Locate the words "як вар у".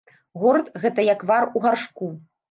1.07-1.61